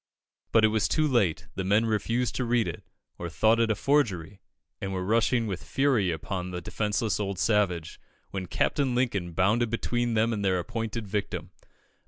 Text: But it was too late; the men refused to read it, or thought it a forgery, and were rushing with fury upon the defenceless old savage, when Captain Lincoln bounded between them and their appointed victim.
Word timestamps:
But 0.51 0.65
it 0.65 0.69
was 0.69 0.87
too 0.87 1.07
late; 1.07 1.45
the 1.53 1.63
men 1.63 1.85
refused 1.85 2.33
to 2.37 2.43
read 2.43 2.67
it, 2.67 2.83
or 3.19 3.29
thought 3.29 3.59
it 3.59 3.69
a 3.69 3.75
forgery, 3.75 4.39
and 4.81 4.91
were 4.91 5.05
rushing 5.05 5.45
with 5.45 5.63
fury 5.63 6.09
upon 6.09 6.49
the 6.49 6.59
defenceless 6.59 7.19
old 7.19 7.37
savage, 7.37 7.99
when 8.31 8.47
Captain 8.47 8.95
Lincoln 8.95 9.33
bounded 9.33 9.69
between 9.69 10.15
them 10.15 10.33
and 10.33 10.43
their 10.43 10.57
appointed 10.57 11.05
victim. 11.05 11.51